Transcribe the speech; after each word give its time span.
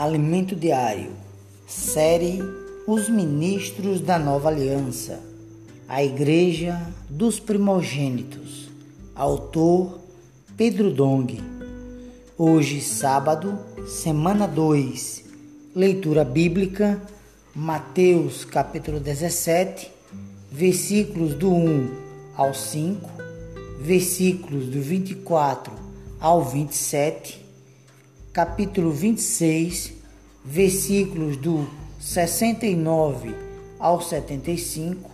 Alimento 0.00 0.54
Diário, 0.54 1.10
série 1.66 2.38
Os 2.86 3.08
Ministros 3.08 4.00
da 4.00 4.16
Nova 4.16 4.48
Aliança, 4.48 5.18
a 5.88 6.04
Igreja 6.04 6.80
dos 7.10 7.40
Primogênitos, 7.40 8.70
autor 9.12 9.98
Pedro 10.56 10.92
Dong. 10.92 11.42
Hoje, 12.38 12.80
sábado, 12.80 13.58
semana 13.88 14.46
2, 14.46 15.24
leitura 15.74 16.22
bíblica, 16.24 17.02
Mateus 17.52 18.44
capítulo 18.44 19.00
17, 19.00 19.90
versículos 20.48 21.34
do 21.34 21.52
1 21.52 21.90
ao 22.36 22.54
5, 22.54 23.10
versículos 23.80 24.66
do 24.66 24.80
24 24.80 25.72
ao 26.20 26.44
27 26.44 27.47
capítulo 28.38 28.92
26, 28.92 29.94
versículos 30.44 31.36
do 31.36 31.68
69 31.98 33.34
ao 33.80 34.00
75, 34.00 35.10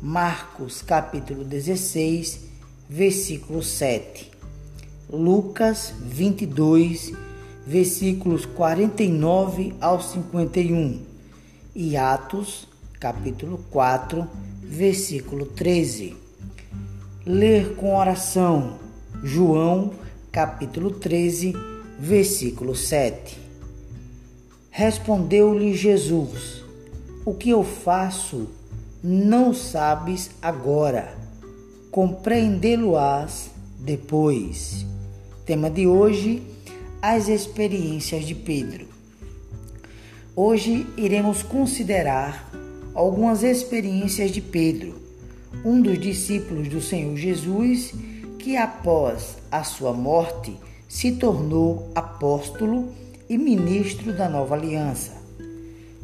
Marcos, 0.00 0.80
capítulo 0.80 1.42
16, 1.42 2.38
versículo 2.88 3.64
7, 3.64 4.30
Lucas 5.10 5.92
22, 6.02 7.12
versículos 7.66 8.46
49 8.46 9.74
ao 9.80 10.00
51 10.00 11.02
e 11.74 11.96
Atos, 11.96 12.68
capítulo 13.00 13.58
4, 13.72 14.24
versículo 14.62 15.46
13. 15.46 16.14
Ler 17.26 17.74
com 17.74 17.96
oração 17.96 18.78
João, 19.24 19.94
capítulo 20.30 20.92
13, 20.92 21.71
versículo 22.02 22.74
7. 22.74 23.38
Respondeu-lhe 24.72 25.72
Jesus: 25.72 26.64
O 27.24 27.32
que 27.32 27.50
eu 27.50 27.62
faço 27.62 28.48
não 29.04 29.54
sabes 29.54 30.32
agora, 30.42 31.16
compreendê-lo-ás 31.92 33.52
depois. 33.78 34.84
Tema 35.46 35.70
de 35.70 35.86
hoje: 35.86 36.42
as 37.00 37.28
experiências 37.28 38.24
de 38.24 38.34
Pedro. 38.34 38.88
Hoje 40.34 40.84
iremos 40.96 41.44
considerar 41.44 42.50
algumas 42.94 43.44
experiências 43.44 44.32
de 44.32 44.40
Pedro, 44.40 45.00
um 45.64 45.80
dos 45.80 46.00
discípulos 46.00 46.66
do 46.66 46.80
Senhor 46.80 47.16
Jesus 47.16 47.94
que, 48.40 48.56
após 48.56 49.36
a 49.52 49.62
sua 49.62 49.92
morte, 49.92 50.52
se 50.92 51.10
tornou 51.10 51.88
apóstolo 51.94 52.92
e 53.26 53.38
ministro 53.38 54.12
da 54.12 54.28
nova 54.28 54.54
aliança. 54.54 55.12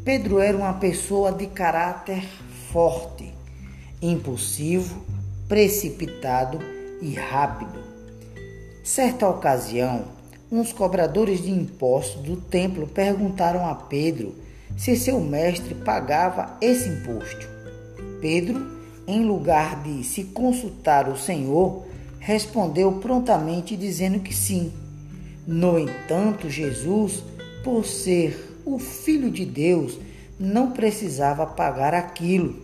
Pedro 0.03 0.39
era 0.39 0.57
uma 0.57 0.73
pessoa 0.73 1.31
de 1.31 1.47
caráter 1.47 2.27
forte, 2.73 3.31
impulsivo, 4.01 5.05
precipitado 5.47 6.59
e 7.03 7.13
rápido. 7.13 7.79
Certa 8.83 9.29
ocasião, 9.29 10.07
uns 10.51 10.73
cobradores 10.73 11.43
de 11.43 11.51
impostos 11.51 12.23
do 12.23 12.37
templo 12.37 12.87
perguntaram 12.87 13.69
a 13.69 13.75
Pedro 13.75 14.35
se 14.75 14.97
seu 14.97 15.21
mestre 15.21 15.75
pagava 15.75 16.57
esse 16.63 16.89
imposto. 16.89 17.47
Pedro, 18.23 18.67
em 19.07 19.23
lugar 19.23 19.83
de 19.83 20.03
se 20.03 20.25
consultar 20.25 21.11
o 21.11 21.17
Senhor, 21.19 21.87
respondeu 22.29 22.93
prontamente 22.93 23.75
dizendo 23.75 24.21
que 24.21 24.35
sim. 24.35 24.71
No 25.47 25.79
entanto, 25.79 26.51
Jesus, 26.51 27.25
por 27.65 27.87
ser 27.87 28.61
o 28.67 28.79
Filho 28.79 29.31
de 29.31 29.47
Deus, 29.47 29.99
não 30.39 30.73
precisava 30.73 31.47
pagar 31.47 31.95
aquilo, 31.95 32.55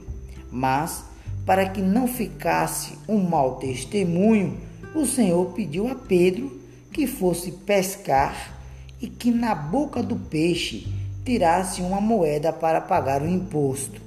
mas, 0.53 1.03
para 1.47 1.67
que 1.67 1.81
não 1.81 2.07
ficasse 2.07 2.99
um 3.09 3.17
mau 3.21 3.57
testemunho, 3.57 4.61
o 4.95 5.07
Senhor 5.07 5.47
pediu 5.55 5.89
a 5.89 5.95
Pedro 5.95 6.61
que 6.93 7.07
fosse 7.07 7.51
pescar 7.51 8.55
e 9.01 9.09
que 9.09 9.31
na 9.31 9.55
boca 9.55 10.03
do 10.03 10.17
peixe 10.17 10.87
tirasse 11.25 11.81
uma 11.81 12.03
moeda 12.03 12.53
para 12.53 12.83
pagar 12.83 13.23
o 13.23 13.27
imposto. 13.27 13.99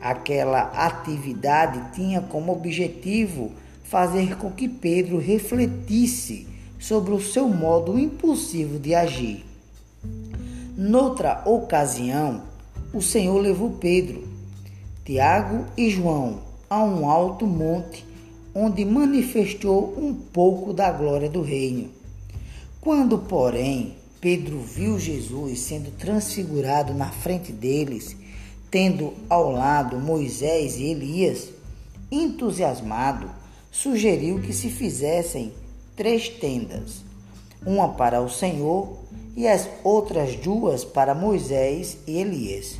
Aquela 0.00 0.62
atividade 0.84 1.94
tinha 1.94 2.20
como 2.20 2.50
objetivo 2.50 3.52
fazer 3.84 4.36
com 4.36 4.50
que 4.50 4.68
Pedro 4.68 5.18
refletisse 5.18 6.48
sobre 6.78 7.14
o 7.14 7.20
seu 7.20 7.48
modo 7.48 7.98
impulsivo 7.98 8.78
de 8.78 8.94
agir. 8.94 9.44
Noutra 10.76 11.42
ocasião, 11.46 12.42
o 12.92 13.00
Senhor 13.00 13.38
levou 13.38 13.70
Pedro, 13.72 14.26
Tiago 15.04 15.66
e 15.76 15.88
João 15.88 16.40
a 16.68 16.82
um 16.82 17.08
alto 17.08 17.46
monte 17.46 18.04
onde 18.54 18.84
manifestou 18.84 19.94
um 19.96 20.14
pouco 20.14 20.72
da 20.72 20.90
glória 20.90 21.28
do 21.28 21.42
reino. 21.42 21.90
Quando, 22.80 23.18
porém, 23.18 23.94
Pedro 24.20 24.60
viu 24.60 24.98
Jesus 24.98 25.60
sendo 25.60 25.90
transfigurado 25.92 26.94
na 26.94 27.10
frente 27.10 27.52
deles, 27.52 28.16
tendo 28.70 29.12
ao 29.28 29.50
lado 29.50 29.98
Moisés 29.98 30.76
e 30.76 30.84
Elias, 30.84 31.50
entusiasmado, 32.10 33.28
sugeriu 33.74 34.40
que 34.40 34.52
se 34.52 34.68
fizessem 34.68 35.52
três 35.96 36.28
tendas, 36.28 37.04
uma 37.66 37.88
para 37.88 38.22
o 38.22 38.30
Senhor 38.30 39.00
e 39.36 39.48
as 39.48 39.68
outras 39.82 40.36
duas 40.36 40.84
para 40.84 41.12
Moisés 41.12 41.98
e 42.06 42.18
Elias. 42.18 42.78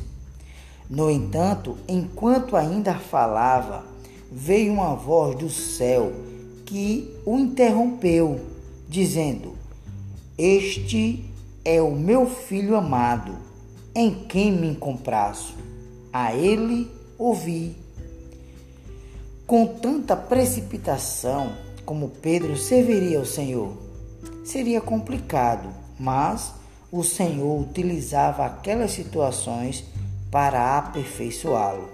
No 0.89 1.11
entanto, 1.11 1.77
enquanto 1.85 2.55
ainda 2.55 2.93
falava, 2.93 3.83
veio 4.31 4.71
uma 4.71 4.95
voz 4.95 5.35
do 5.37 5.49
céu 5.49 6.13
que 6.65 7.13
o 7.25 7.37
interrompeu, 7.37 8.39
dizendo: 8.87 9.53
Este 10.37 11.25
é 11.65 11.81
o 11.81 11.91
meu 11.91 12.25
filho 12.25 12.77
amado, 12.77 13.35
em 13.93 14.13
quem 14.29 14.49
me 14.49 14.73
compraço. 14.75 15.55
A 16.13 16.33
ele 16.33 16.89
ouvi. 17.17 17.84
Com 19.47 19.67
tanta 19.67 20.15
precipitação 20.15 21.51
como 21.85 22.09
Pedro 22.09 22.57
serviria 22.57 23.19
ao 23.19 23.25
Senhor, 23.25 23.77
seria 24.43 24.81
complicado, 24.81 25.69
mas 25.99 26.51
o 26.91 27.03
Senhor 27.03 27.61
utilizava 27.61 28.43
aquelas 28.43 28.89
situações 28.89 29.85
para 30.31 30.79
aperfeiçoá-lo. 30.79 31.87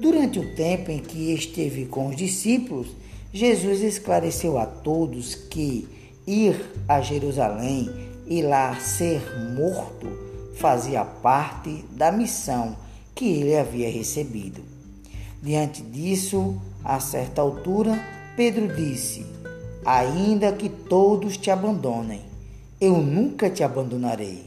Durante 0.00 0.38
o 0.38 0.54
tempo 0.54 0.90
em 0.90 1.00
que 1.00 1.34
esteve 1.34 1.84
com 1.84 2.08
os 2.08 2.16
discípulos, 2.16 2.88
Jesus 3.30 3.82
esclareceu 3.82 4.56
a 4.56 4.64
todos 4.64 5.34
que 5.34 5.86
ir 6.26 6.58
a 6.88 7.02
Jerusalém 7.02 7.90
e 8.26 8.40
lá 8.40 8.74
ser 8.76 9.20
morto 9.54 10.08
fazia 10.56 11.04
parte 11.04 11.84
da 11.90 12.10
missão 12.10 12.74
que 13.14 13.26
ele 13.26 13.54
havia 13.54 13.90
recebido. 13.90 14.73
Diante 15.44 15.82
disso, 15.82 16.56
a 16.82 16.98
certa 16.98 17.42
altura, 17.42 18.02
Pedro 18.34 18.74
disse: 18.74 19.26
Ainda 19.84 20.50
que 20.52 20.70
todos 20.70 21.36
te 21.36 21.50
abandonem, 21.50 22.22
eu 22.80 22.96
nunca 22.96 23.50
te 23.50 23.62
abandonarei. 23.62 24.46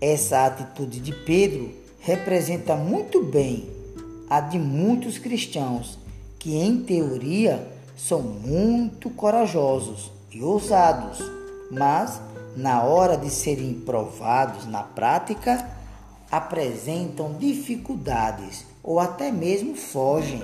Essa 0.00 0.46
atitude 0.46 1.00
de 1.00 1.12
Pedro 1.12 1.74
representa 1.98 2.76
muito 2.76 3.20
bem 3.24 3.68
a 4.30 4.38
de 4.38 4.60
muitos 4.60 5.18
cristãos 5.18 5.98
que, 6.38 6.54
em 6.54 6.80
teoria, 6.84 7.66
são 7.96 8.22
muito 8.22 9.10
corajosos 9.10 10.12
e 10.30 10.40
ousados, 10.40 11.18
mas, 11.68 12.20
na 12.56 12.84
hora 12.84 13.16
de 13.16 13.28
serem 13.28 13.74
provados 13.74 14.66
na 14.66 14.84
prática, 14.84 15.68
apresentam 16.30 17.32
dificuldades 17.32 18.64
ou 18.88 18.98
até 18.98 19.30
mesmo 19.30 19.74
fogem. 19.74 20.42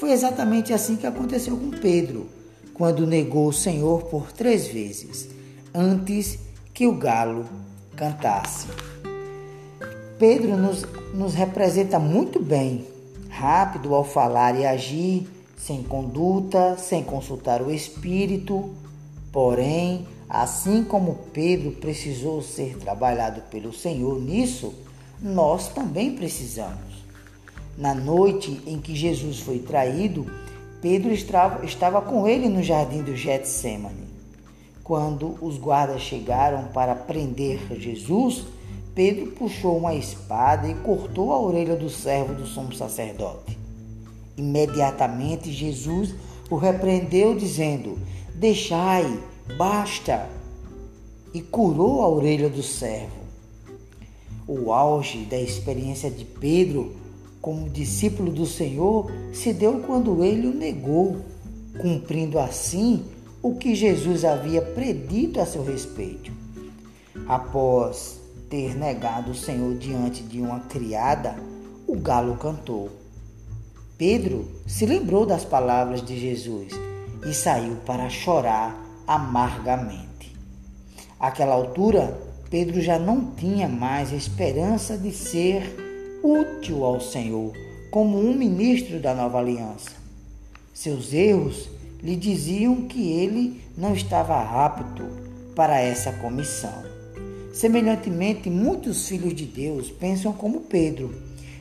Foi 0.00 0.10
exatamente 0.10 0.72
assim 0.72 0.96
que 0.96 1.06
aconteceu 1.06 1.56
com 1.56 1.70
Pedro, 1.70 2.26
quando 2.74 3.06
negou 3.06 3.46
o 3.46 3.52
Senhor 3.52 4.02
por 4.06 4.32
três 4.32 4.66
vezes, 4.66 5.28
antes 5.72 6.40
que 6.74 6.88
o 6.88 6.96
galo 6.96 7.46
cantasse. 7.94 8.66
Pedro 10.18 10.56
nos, 10.56 10.84
nos 11.14 11.34
representa 11.34 12.00
muito 12.00 12.42
bem, 12.42 12.84
rápido 13.28 13.94
ao 13.94 14.02
falar 14.02 14.58
e 14.58 14.66
agir, 14.66 15.28
sem 15.56 15.84
conduta, 15.84 16.76
sem 16.76 17.04
consultar 17.04 17.62
o 17.62 17.70
Espírito. 17.70 18.74
Porém, 19.30 20.04
assim 20.28 20.82
como 20.82 21.20
Pedro 21.32 21.70
precisou 21.70 22.42
ser 22.42 22.76
trabalhado 22.76 23.42
pelo 23.42 23.72
Senhor 23.72 24.20
nisso, 24.20 24.74
nós 25.22 25.68
também 25.68 26.16
precisamos. 26.16 26.95
Na 27.76 27.94
noite 27.94 28.60
em 28.66 28.78
que 28.78 28.94
Jesus 28.94 29.40
foi 29.40 29.58
traído, 29.58 30.26
Pedro 30.80 31.12
estava, 31.12 32.00
com 32.00 32.26
ele 32.26 32.48
no 32.48 32.62
jardim 32.62 33.02
do 33.02 33.14
Getsemane. 33.14 34.06
Quando 34.82 35.36
os 35.42 35.58
guardas 35.58 36.00
chegaram 36.00 36.68
para 36.68 36.94
prender 36.94 37.60
Jesus, 37.78 38.44
Pedro 38.94 39.32
puxou 39.32 39.76
uma 39.76 39.94
espada 39.94 40.68
e 40.68 40.74
cortou 40.74 41.32
a 41.32 41.40
orelha 41.40 41.76
do 41.76 41.90
servo 41.90 42.34
do 42.34 42.46
sumo 42.46 42.72
sacerdote. 42.72 43.58
Imediatamente 44.36 45.52
Jesus 45.52 46.14
o 46.48 46.56
repreendeu, 46.56 47.34
dizendo: 47.34 47.98
Deixai, 48.34 49.20
basta, 49.58 50.28
e 51.34 51.42
curou 51.42 52.02
a 52.02 52.08
orelha 52.08 52.48
do 52.48 52.62
servo. 52.62 53.26
O 54.46 54.72
auge 54.72 55.24
da 55.24 55.38
experiência 55.38 56.10
de 56.10 56.24
Pedro 56.24 56.94
como 57.46 57.70
discípulo 57.70 58.32
do 58.32 58.44
Senhor 58.44 59.08
se 59.32 59.52
deu 59.52 59.78
quando 59.78 60.24
ele 60.24 60.48
o 60.48 60.52
negou, 60.52 61.18
cumprindo 61.80 62.40
assim 62.40 63.04
o 63.40 63.54
que 63.54 63.72
Jesus 63.72 64.24
havia 64.24 64.60
predito 64.60 65.40
a 65.40 65.46
seu 65.46 65.62
respeito. 65.64 66.32
Após 67.28 68.20
ter 68.50 68.74
negado 68.74 69.30
o 69.30 69.34
Senhor 69.34 69.76
diante 69.76 70.24
de 70.24 70.40
uma 70.40 70.58
criada, 70.58 71.36
o 71.86 71.94
galo 71.94 72.36
cantou. 72.36 72.90
Pedro 73.96 74.50
se 74.66 74.84
lembrou 74.84 75.24
das 75.24 75.44
palavras 75.44 76.02
de 76.02 76.18
Jesus 76.18 76.72
e 77.24 77.32
saiu 77.32 77.76
para 77.86 78.10
chorar 78.10 78.76
amargamente. 79.06 80.34
Àquela 81.20 81.54
altura, 81.54 82.20
Pedro 82.50 82.80
já 82.80 82.98
não 82.98 83.24
tinha 83.36 83.68
mais 83.68 84.12
esperança 84.12 84.98
de 84.98 85.12
ser 85.12 85.85
útil 86.26 86.84
ao 86.84 87.00
Senhor 87.00 87.52
como 87.90 88.18
um 88.18 88.34
ministro 88.34 88.98
da 89.00 89.14
nova 89.14 89.38
aliança. 89.38 89.90
Seus 90.74 91.12
erros 91.12 91.68
lhe 92.02 92.16
diziam 92.16 92.82
que 92.82 93.12
ele 93.12 93.60
não 93.76 93.94
estava 93.94 94.38
apto 94.64 95.04
para 95.54 95.80
essa 95.80 96.12
comissão. 96.12 96.84
Semelhantemente, 97.52 98.50
muitos 98.50 99.08
filhos 99.08 99.34
de 99.34 99.46
Deus 99.46 99.90
pensam 99.90 100.32
como 100.32 100.60
Pedro 100.60 101.14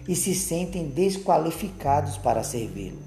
e 0.07 0.15
se 0.15 0.35
sentem 0.35 0.87
desqualificados 0.89 2.17
para 2.17 2.43
servi-lo. 2.43 2.99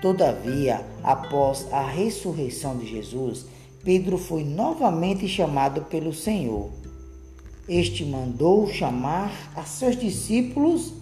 Todavia, 0.00 0.84
após 1.02 1.66
a 1.72 1.86
ressurreição 1.86 2.76
de 2.76 2.86
Jesus, 2.86 3.46
Pedro 3.84 4.16
foi 4.16 4.44
novamente 4.44 5.26
chamado 5.26 5.82
pelo 5.82 6.14
Senhor. 6.14 6.70
Este 7.68 8.04
mandou 8.04 8.68
chamar 8.68 9.52
a 9.54 9.62
seus 9.62 9.96
discípulos 9.96 10.92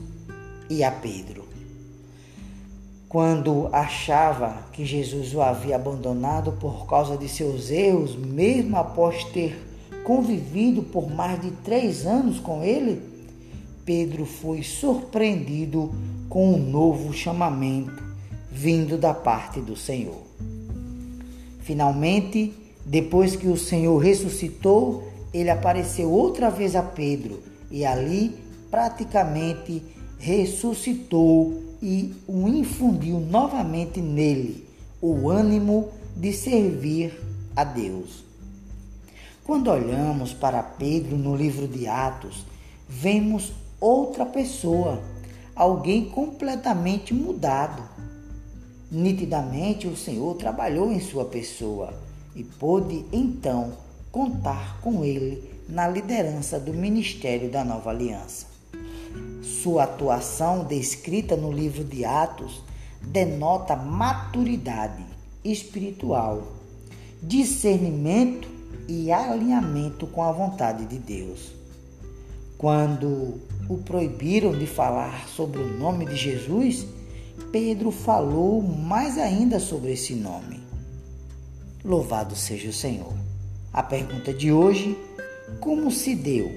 e 0.69 0.85
a 0.85 0.91
Pedro. 0.91 1.49
Quando 3.09 3.69
achava 3.73 4.67
que 4.73 4.85
Jesus 4.85 5.35
o 5.35 5.41
havia 5.41 5.77
abandonado 5.77 6.53
por 6.53 6.87
causa 6.87 7.17
de 7.17 7.29
seus 7.29 7.71
erros, 7.71 8.15
mesmo 8.15 8.77
após 8.77 9.25
ter 9.25 9.59
convivido 10.05 10.83
por 10.83 11.11
mais 11.11 11.41
de 11.41 11.51
três 11.65 12.07
anos 12.07 12.39
com 12.39 12.63
ele, 12.63 13.03
Pedro 13.85 14.27
foi 14.27 14.63
surpreendido 14.63 15.91
com 16.29 16.55
um 16.55 16.59
novo 16.59 17.13
chamamento 17.13 18.11
vindo 18.53 18.99
da 18.99 19.15
parte 19.15 19.61
do 19.61 19.75
Senhor. 19.75 20.21
Finalmente, 21.61 22.53
depois 22.85 23.35
que 23.35 23.49
o 23.49 23.57
Senhor 23.57 23.97
ressuscitou, 23.99 25.11
ele 25.33 25.51
apareceu 25.51 26.11
outra 26.11 26.51
vez 26.51 26.75
a 26.75 26.83
Pedro 26.83 27.43
e 27.71 27.85
ali 27.85 28.37
praticamente 28.71 29.83
ressuscitou 30.19 31.63
e 31.83 32.15
o 32.27 32.49
infundiu 32.49 33.19
novamente 33.21 34.01
nele 34.01 34.67
o 35.01 35.31
ânimo 35.31 35.89
de 36.17 36.33
servir 36.33 37.19
a 37.57 37.65
Deus. 37.65 38.25
Quando 39.45 39.71
olhamos 39.71 40.33
para 40.33 40.63
Pedro 40.63 41.17
no 41.17 41.35
livro 41.35 41.67
de 41.67 41.89
Atos, 41.89 42.45
vemos 42.89 43.53
outra 43.81 44.27
pessoa, 44.27 45.03
alguém 45.57 46.05
completamente 46.05 47.15
mudado. 47.15 47.83
Nitidamente 48.91 49.87
o 49.87 49.97
Senhor 49.97 50.37
trabalhou 50.37 50.93
em 50.93 51.01
sua 51.01 51.25
pessoa 51.25 51.95
e 52.37 52.45
pôde 52.45 53.05
então 53.13 53.73
contar 54.11 54.81
com 54.81 55.05
ele 55.05 55.63
na 55.69 55.87
liderança 55.87 56.59
do 56.59 56.75
ministério 56.75 57.51
da 57.51 57.65
Nova 57.65 57.91
Aliança. 57.91 58.47
Sua 59.43 59.85
atuação 59.85 60.65
descrita 60.65 61.37
no 61.37 61.53
livro 61.53 61.85
de 61.85 62.05
Atos 62.05 62.63
denota 63.03 63.75
maturidade 63.77 65.05
espiritual, 65.45 66.43
discernimento 67.23 68.49
e 68.89 69.11
alinhamento 69.11 70.07
com 70.07 70.23
a 70.23 70.33
vontade 70.33 70.87
de 70.87 70.99
Deus. 70.99 71.53
Quando 72.59 73.41
o 73.69 73.79
proibiram 73.79 74.53
de 74.53 74.67
falar 74.67 75.29
sobre 75.29 75.61
o 75.61 75.79
nome 75.79 76.05
de 76.05 76.17
Jesus, 76.17 76.87
Pedro 77.51 77.91
falou 77.91 78.63
mais 78.63 79.17
ainda 79.17 79.59
sobre 79.59 79.93
esse 79.93 80.15
nome. 80.15 80.61
Louvado 81.83 82.37
seja 82.37 82.69
o 82.69 82.73
Senhor. 82.73 83.20
A 83.73 83.83
pergunta 83.83 84.33
de 84.33 84.53
hoje: 84.53 84.97
como 85.61 85.91
se 85.91 86.15
deu 86.15 86.51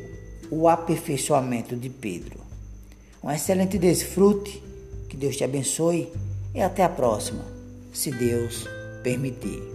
o 0.50 0.68
aperfeiçoamento 0.68 1.76
de 1.76 1.90
Pedro? 1.90 2.40
Um 3.24 3.32
excelente 3.32 3.78
desfrute, 3.78 4.62
que 5.10 5.16
Deus 5.16 5.38
te 5.38 5.44
abençoe 5.44 6.12
e 6.54 6.62
até 6.62 6.84
a 6.84 6.90
próxima, 6.90 7.46
se 7.94 8.12
Deus 8.12 8.68
permitir. 9.04 9.73